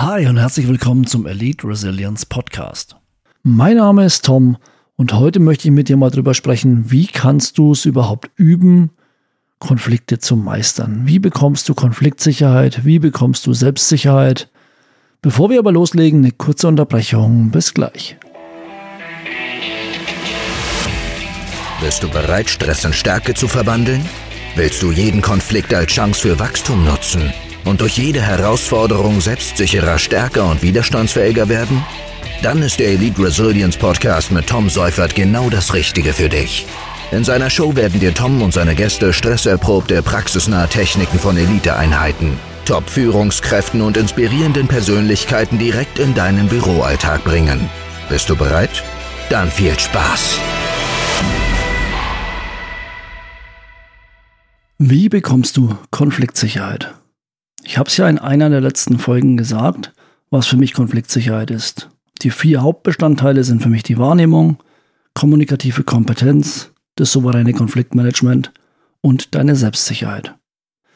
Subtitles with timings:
[0.00, 2.94] Hi und herzlich willkommen zum Elite Resilience Podcast.
[3.42, 4.56] Mein Name ist Tom
[4.94, 8.90] und heute möchte ich mit dir mal drüber sprechen, wie kannst du es überhaupt üben,
[9.58, 11.02] Konflikte zu meistern?
[11.06, 12.84] Wie bekommst du Konfliktsicherheit?
[12.84, 14.48] Wie bekommst du Selbstsicherheit?
[15.20, 17.50] Bevor wir aber loslegen, eine kurze Unterbrechung.
[17.50, 18.16] Bis gleich.
[21.80, 24.02] Bist du bereit, Stress in Stärke zu verwandeln?
[24.54, 27.32] Willst du jeden Konflikt als Chance für Wachstum nutzen
[27.64, 31.84] und durch jede Herausforderung selbstsicherer, stärker und widerstandsfähiger werden?
[32.42, 36.66] Dann ist der Elite Resilience Podcast mit Tom Seufert genau das Richtige für dich.
[37.10, 43.80] In seiner Show werden dir Tom und seine Gäste stresserprobte, praxisnahe Techniken von Eliteeinheiten, Top-Führungskräften
[43.80, 47.68] und inspirierenden Persönlichkeiten direkt in deinen Büroalltag bringen.
[48.08, 48.82] Bist du bereit?
[49.30, 50.38] Dann viel Spaß!
[54.80, 56.94] Wie bekommst du Konfliktsicherheit?
[57.78, 59.92] Ich habe es ja in einer der letzten Folgen gesagt,
[60.30, 61.88] was für mich Konfliktsicherheit ist.
[62.22, 64.56] Die vier Hauptbestandteile sind für mich die Wahrnehmung,
[65.14, 68.52] kommunikative Kompetenz, das souveräne Konfliktmanagement
[69.00, 70.34] und deine Selbstsicherheit.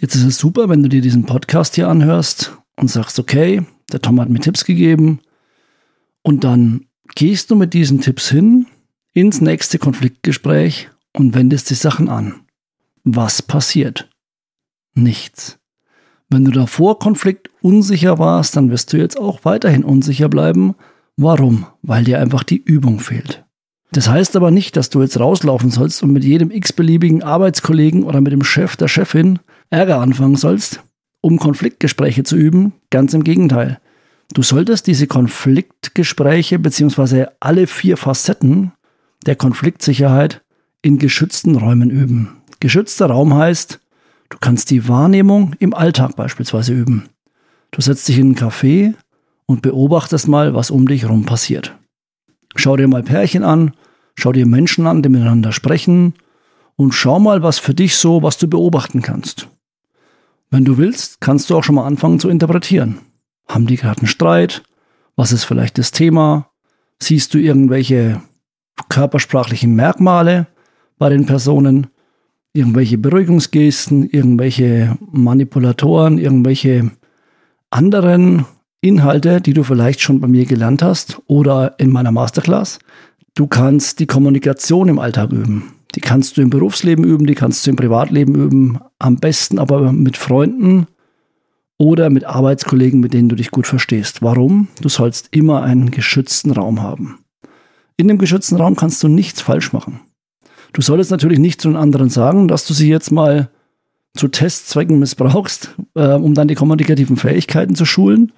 [0.00, 4.00] Jetzt ist es super, wenn du dir diesen Podcast hier anhörst und sagst, okay, der
[4.00, 5.18] Tom hat mir Tipps gegeben
[6.22, 8.66] und dann gehst du mit diesen Tipps hin
[9.14, 12.36] ins nächste Konfliktgespräch und wendest die Sachen an.
[13.02, 14.08] Was passiert?
[14.94, 15.57] Nichts.
[16.30, 20.74] Wenn du davor Konflikt unsicher warst, dann wirst du jetzt auch weiterhin unsicher bleiben.
[21.16, 21.66] Warum?
[21.82, 23.44] Weil dir einfach die Übung fehlt.
[23.92, 28.20] Das heißt aber nicht, dass du jetzt rauslaufen sollst und mit jedem x-beliebigen Arbeitskollegen oder
[28.20, 29.38] mit dem Chef der Chefin
[29.70, 30.82] Ärger anfangen sollst,
[31.22, 32.74] um Konfliktgespräche zu üben.
[32.90, 33.80] Ganz im Gegenteil.
[34.34, 37.26] Du solltest diese Konfliktgespräche bzw.
[37.40, 38.72] alle vier Facetten
[39.24, 40.42] der Konfliktsicherheit
[40.82, 42.36] in geschützten Räumen üben.
[42.60, 43.80] Geschützter Raum heißt,
[44.28, 47.08] du kannst die Wahrnehmung im Alltag beispielsweise üben.
[47.70, 48.94] Du setzt dich in einen Café
[49.46, 51.76] und beobachtest mal, was um dich herum passiert.
[52.56, 53.72] Schau dir mal Pärchen an,
[54.14, 56.14] schau dir Menschen an, die miteinander sprechen
[56.76, 59.48] und schau mal, was für dich so, was du beobachten kannst.
[60.50, 62.98] Wenn du willst, kannst du auch schon mal anfangen zu interpretieren.
[63.48, 64.62] Haben die gerade einen Streit?
[65.16, 66.50] Was ist vielleicht das Thema?
[67.00, 68.22] Siehst du irgendwelche
[68.88, 70.46] körpersprachlichen Merkmale
[70.98, 71.88] bei den Personen?
[72.52, 76.90] Irgendwelche Beruhigungsgesten, irgendwelche Manipulatoren, irgendwelche
[77.70, 78.44] anderen
[78.80, 82.78] Inhalte, die du vielleicht schon bei mir gelernt hast oder in meiner Masterclass.
[83.34, 85.74] Du kannst die Kommunikation im Alltag üben.
[85.94, 88.78] Die kannst du im Berufsleben üben, die kannst du im Privatleben üben.
[88.98, 90.86] Am besten aber mit Freunden
[91.78, 94.22] oder mit Arbeitskollegen, mit denen du dich gut verstehst.
[94.22, 94.68] Warum?
[94.80, 97.20] Du sollst immer einen geschützten Raum haben.
[97.96, 100.00] In dem geschützten Raum kannst du nichts falsch machen.
[100.72, 103.50] Du solltest natürlich nicht zu den anderen sagen, dass du sie jetzt mal
[104.14, 108.32] zu Testzwecken missbrauchst, äh, um dann die kommunikativen Fähigkeiten zu schulen.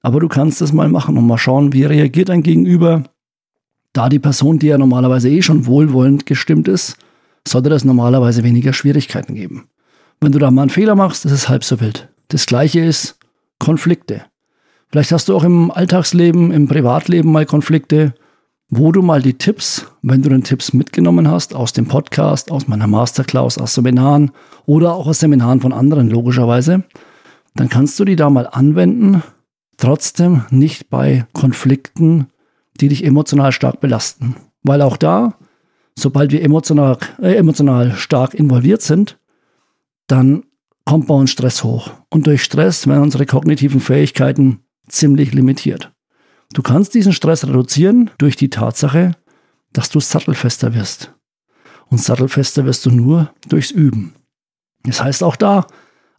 [0.00, 3.04] Aber du kannst es mal machen und mal schauen, wie reagiert dein Gegenüber.
[3.92, 6.96] Da die Person, die ja normalerweise eh schon wohlwollend gestimmt ist,
[7.46, 9.68] sollte das normalerweise weniger Schwierigkeiten geben.
[10.20, 12.08] Wenn du da mal einen Fehler machst, ist es halb so wild.
[12.28, 13.18] Das gleiche ist
[13.58, 14.22] Konflikte.
[14.90, 18.14] Vielleicht hast du auch im Alltagsleben, im Privatleben mal Konflikte
[18.70, 22.68] wo du mal die Tipps, wenn du den Tipps mitgenommen hast, aus dem Podcast, aus
[22.68, 24.30] meiner Masterclass, aus Seminaren
[24.66, 26.84] oder auch aus Seminaren von anderen logischerweise,
[27.54, 29.22] dann kannst du die da mal anwenden,
[29.78, 32.26] trotzdem nicht bei Konflikten,
[32.80, 34.36] die dich emotional stark belasten.
[34.62, 35.34] Weil auch da,
[35.94, 39.18] sobald wir emotional, äh, emotional stark involviert sind,
[40.08, 40.44] dann
[40.84, 41.90] kommt bei uns Stress hoch.
[42.10, 45.92] Und durch Stress werden unsere kognitiven Fähigkeiten ziemlich limitiert.
[46.52, 49.12] Du kannst diesen Stress reduzieren durch die Tatsache,
[49.72, 51.14] dass du sattelfester wirst.
[51.86, 54.14] Und sattelfester wirst du nur durchs Üben.
[54.84, 55.66] Das heißt auch da,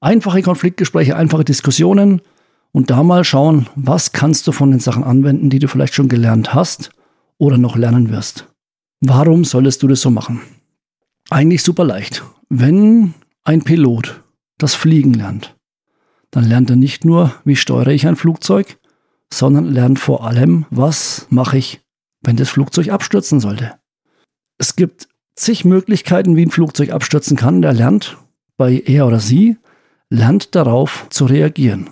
[0.00, 2.20] einfache Konfliktgespräche, einfache Diskussionen
[2.72, 6.08] und da mal schauen, was kannst du von den Sachen anwenden, die du vielleicht schon
[6.08, 6.90] gelernt hast
[7.38, 8.46] oder noch lernen wirst.
[9.00, 10.42] Warum solltest du das so machen?
[11.30, 12.22] Eigentlich super leicht.
[12.48, 14.22] Wenn ein Pilot
[14.58, 15.56] das Fliegen lernt,
[16.30, 18.78] dann lernt er nicht nur, wie steuere ich ein Flugzeug,
[19.32, 21.80] sondern lernt vor allem, was mache ich,
[22.22, 23.74] wenn das Flugzeug abstürzen sollte.
[24.58, 27.62] Es gibt zig Möglichkeiten, wie ein Flugzeug abstürzen kann.
[27.62, 28.16] Der lernt
[28.56, 29.56] bei er oder sie,
[30.10, 31.90] lernt darauf zu reagieren.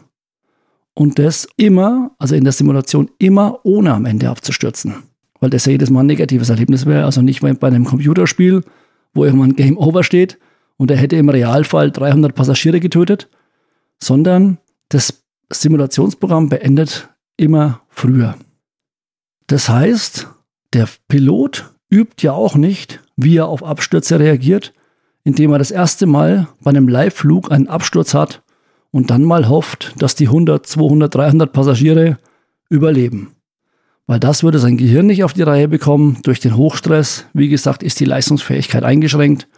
[0.95, 5.03] Und das immer, also in der Simulation immer ohne am Ende abzustürzen.
[5.41, 7.05] Weil das ja jedes Mal ein negatives Erlebnis wäre.
[7.05, 8.63] Also nicht bei einem Computerspiel,
[9.13, 10.39] wo irgendwann Game Over steht
[10.77, 13.29] und er hätte im Realfall 300 Passagiere getötet,
[14.03, 14.59] sondern
[14.89, 18.37] das Simulationsprogramm beendet immer früher.
[19.47, 20.29] Das heißt,
[20.73, 24.73] der Pilot übt ja auch nicht, wie er auf Abstürze reagiert,
[25.25, 28.43] indem er das erste Mal bei einem Live-Flug einen Absturz hat
[28.91, 32.19] und dann mal hofft, dass die 100, 200, 300 Passagiere
[32.69, 33.33] überleben.
[34.07, 36.19] Weil das würde sein Gehirn nicht auf die Reihe bekommen.
[36.23, 39.49] Durch den Hochstress, wie gesagt, ist die Leistungsfähigkeit eingeschränkt.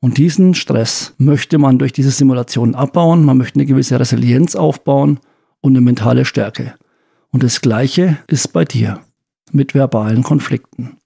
[0.00, 3.24] Und diesen Stress möchte man durch diese Simulationen abbauen.
[3.24, 5.18] Man möchte eine gewisse Resilienz aufbauen
[5.60, 6.74] und eine mentale Stärke.
[7.36, 9.02] Und das Gleiche ist bei dir
[9.52, 10.96] mit verbalen Konflikten.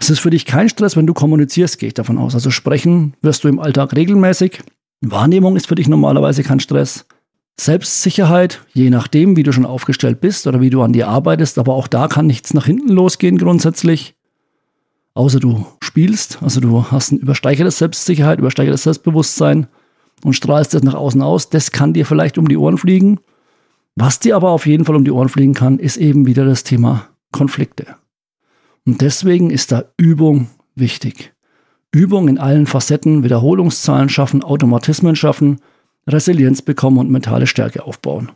[0.00, 2.34] Es ist für dich kein Stress, wenn du kommunizierst, gehe ich davon aus.
[2.34, 4.64] Also sprechen wirst du im Alltag regelmäßig.
[5.00, 7.06] Wahrnehmung ist für dich normalerweise kein Stress.
[7.56, 11.74] Selbstsicherheit, je nachdem, wie du schon aufgestellt bist oder wie du an dir arbeitest, aber
[11.74, 14.16] auch da kann nichts nach hinten losgehen grundsätzlich.
[15.14, 19.68] Außer du spielst, also du hast ein übersteigertes Selbstsicherheit, übersteigertes Selbstbewusstsein
[20.24, 21.48] und strahlst das nach außen aus.
[21.48, 23.20] Das kann dir vielleicht um die Ohren fliegen.
[23.96, 26.64] Was dir aber auf jeden Fall um die Ohren fliegen kann, ist eben wieder das
[26.64, 27.96] Thema Konflikte.
[28.86, 31.32] Und deswegen ist da Übung wichtig.
[31.92, 35.60] Übung in allen Facetten, Wiederholungszahlen schaffen, Automatismen schaffen,
[36.08, 38.32] Resilienz bekommen und mentale Stärke aufbauen.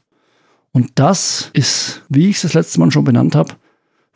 [0.73, 3.55] Und das ist, wie ich es das letzte Mal schon benannt habe,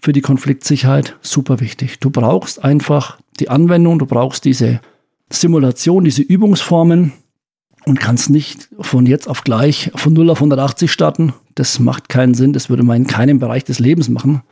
[0.00, 1.98] für die Konfliktsicherheit super wichtig.
[1.98, 4.80] Du brauchst einfach die Anwendung, du brauchst diese
[5.30, 7.12] Simulation, diese Übungsformen
[7.84, 11.32] und kannst nicht von jetzt auf gleich von 0 auf 180 starten.
[11.54, 14.42] Das macht keinen Sinn, das würde man in keinem Bereich des Lebens machen.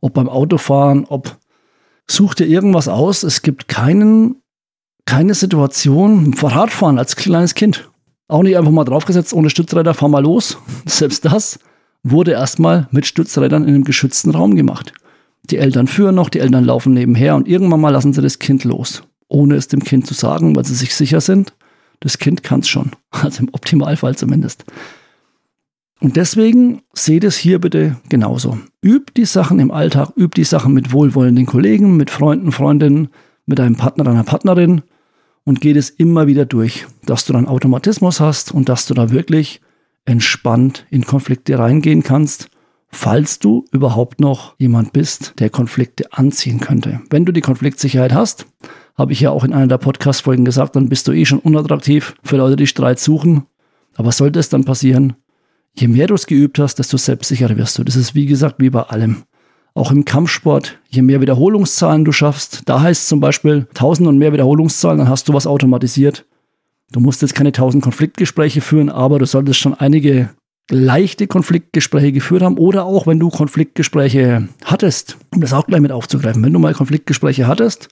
[0.00, 1.36] Ob beim Autofahren, ob
[2.06, 3.22] such dir irgendwas aus.
[3.22, 4.36] Es gibt keinen,
[5.04, 7.90] keine Situation, Fahrradfahren als kleines Kind.
[8.28, 10.58] Auch nicht einfach mal draufgesetzt, ohne Stützräder, fahr mal los.
[10.86, 11.58] Selbst das
[12.02, 14.92] wurde erstmal mit Stützrädern in einem geschützten Raum gemacht.
[15.50, 18.64] Die Eltern führen noch, die Eltern laufen nebenher und irgendwann mal lassen sie das Kind
[18.64, 21.52] los, ohne es dem Kind zu sagen, weil sie sich sicher sind,
[22.00, 22.92] das Kind kann es schon.
[23.10, 24.64] Also im Optimalfall zumindest.
[26.00, 28.58] Und deswegen seht es hier bitte genauso.
[28.84, 33.08] Üb die Sachen im Alltag, üb die Sachen mit wohlwollenden Kollegen, mit Freunden, Freundinnen,
[33.46, 34.82] mit einem Partner, einer Partnerin
[35.44, 39.10] und geht es immer wieder durch, dass du dann Automatismus hast und dass du da
[39.10, 39.62] wirklich
[40.04, 42.50] entspannt in Konflikte reingehen kannst,
[42.88, 47.00] falls du überhaupt noch jemand bist, der Konflikte anziehen könnte.
[47.10, 48.46] Wenn du die Konfliktsicherheit hast,
[48.96, 52.14] habe ich ja auch in einer der Podcast-Folgen gesagt, dann bist du eh schon unattraktiv
[52.22, 53.46] für Leute, die Streit suchen.
[53.94, 55.14] Aber sollte es dann passieren,
[55.74, 57.84] je mehr du es geübt hast, desto selbstsicherer wirst du.
[57.84, 59.24] Das ist wie gesagt wie bei allem
[59.74, 64.16] auch im Kampfsport, je mehr Wiederholungszahlen du schaffst, da heißt es zum Beispiel 1000 und
[64.16, 66.24] mehr Wiederholungszahlen, dann hast du was automatisiert.
[66.92, 70.30] Du musst jetzt keine 1000 Konfliktgespräche führen, aber du solltest schon einige
[70.70, 75.92] leichte Konfliktgespräche geführt haben oder auch wenn du Konfliktgespräche hattest, um das auch gleich mit
[75.92, 77.90] aufzugreifen, wenn du mal Konfliktgespräche hattest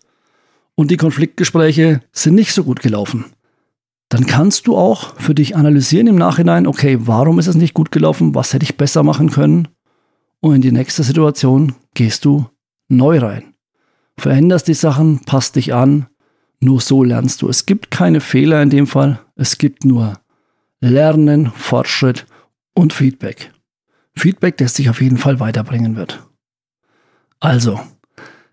[0.75, 3.27] und die Konfliktgespräche sind nicht so gut gelaufen,
[4.09, 7.91] dann kannst du auch für dich analysieren im Nachhinein, okay, warum ist es nicht gut
[7.91, 9.69] gelaufen, was hätte ich besser machen können
[10.41, 12.47] und in die nächste Situation gehst du
[12.89, 13.55] neu rein.
[14.17, 16.07] Veränderst die Sachen, passt dich an,
[16.61, 17.49] nur so lernst du.
[17.49, 20.15] Es gibt keine Fehler in dem Fall, es gibt nur
[20.81, 22.27] Lernen, Fortschritt
[22.75, 23.53] und Feedback.
[24.15, 26.23] Feedback, das dich auf jeden Fall weiterbringen wird.
[27.41, 27.81] Also,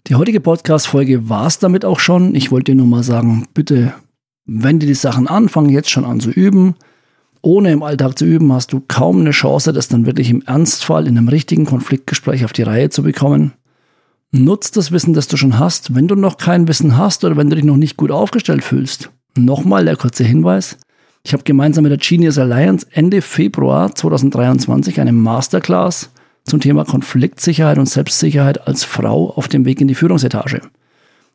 [0.07, 2.35] die heutige Podcast-Folge war es damit auch schon.
[2.35, 3.93] Ich wollte dir nur mal sagen, bitte
[4.45, 6.75] wende die Sachen an, fang jetzt schon an zu üben
[7.41, 11.07] ohne im Alltag zu üben, hast du kaum eine Chance, das dann wirklich im Ernstfall
[11.07, 13.53] in einem richtigen Konfliktgespräch auf die Reihe zu bekommen.
[14.31, 15.95] Nutz das Wissen, das du schon hast.
[15.95, 19.09] Wenn du noch kein Wissen hast oder wenn du dich noch nicht gut aufgestellt fühlst,
[19.35, 20.77] nochmal der kurze Hinweis.
[21.23, 26.11] Ich habe gemeinsam mit der Genius Alliance Ende Februar 2023 eine Masterclass
[26.43, 30.61] zum Thema Konfliktsicherheit und Selbstsicherheit als Frau auf dem Weg in die Führungsetage.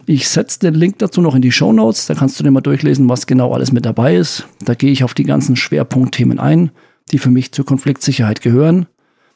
[0.05, 2.07] Ich setze den Link dazu noch in die Show Notes.
[2.07, 4.47] Da kannst du dir mal durchlesen, was genau alles mit dabei ist.
[4.65, 6.71] Da gehe ich auf die ganzen Schwerpunktthemen ein,
[7.11, 8.87] die für mich zur Konfliktsicherheit gehören.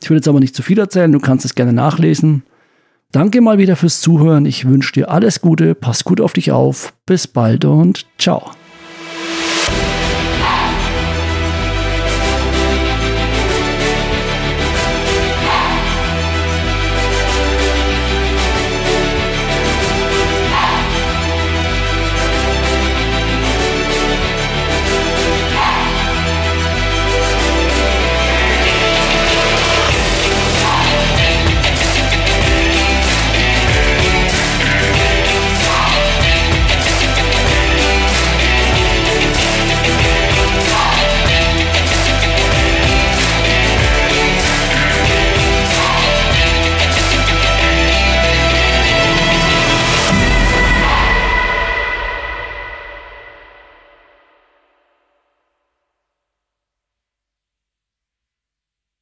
[0.03, 1.13] Ich will jetzt aber nicht zu viel erzählen.
[1.13, 2.45] Du kannst es gerne nachlesen.
[3.13, 4.47] Danke mal wieder fürs Zuhören.
[4.47, 5.75] Ich wünsche dir alles Gute.
[5.75, 6.95] Pass gut auf dich auf.
[7.07, 8.53] Bis bald und ciao.